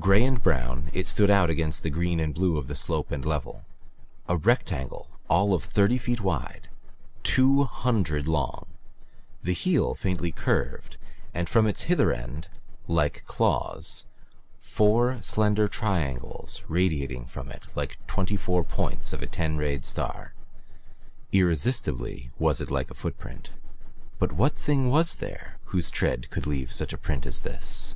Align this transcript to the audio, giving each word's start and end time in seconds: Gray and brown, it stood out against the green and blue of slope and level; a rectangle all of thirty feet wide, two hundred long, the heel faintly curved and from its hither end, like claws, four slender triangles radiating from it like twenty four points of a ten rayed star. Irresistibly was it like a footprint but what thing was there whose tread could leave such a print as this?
Gray 0.00 0.24
and 0.24 0.42
brown, 0.42 0.90
it 0.92 1.06
stood 1.06 1.30
out 1.30 1.48
against 1.48 1.84
the 1.84 1.88
green 1.90 2.18
and 2.18 2.34
blue 2.34 2.56
of 2.56 2.76
slope 2.76 3.12
and 3.12 3.24
level; 3.24 3.64
a 4.26 4.36
rectangle 4.36 5.06
all 5.28 5.54
of 5.54 5.62
thirty 5.62 5.98
feet 5.98 6.20
wide, 6.20 6.68
two 7.22 7.62
hundred 7.62 8.26
long, 8.26 8.66
the 9.40 9.52
heel 9.52 9.94
faintly 9.94 10.32
curved 10.32 10.96
and 11.32 11.48
from 11.48 11.68
its 11.68 11.82
hither 11.82 12.12
end, 12.12 12.48
like 12.88 13.22
claws, 13.24 14.06
four 14.58 15.22
slender 15.22 15.68
triangles 15.68 16.62
radiating 16.66 17.24
from 17.24 17.48
it 17.48 17.68
like 17.76 17.98
twenty 18.08 18.36
four 18.36 18.64
points 18.64 19.12
of 19.12 19.22
a 19.22 19.28
ten 19.28 19.56
rayed 19.58 19.84
star. 19.84 20.34
Irresistibly 21.30 22.32
was 22.36 22.60
it 22.60 22.68
like 22.72 22.90
a 22.90 22.94
footprint 22.94 23.50
but 24.18 24.32
what 24.32 24.58
thing 24.58 24.90
was 24.90 25.14
there 25.14 25.60
whose 25.66 25.88
tread 25.88 26.30
could 26.30 26.48
leave 26.48 26.72
such 26.72 26.92
a 26.92 26.98
print 26.98 27.24
as 27.24 27.38
this? 27.38 27.94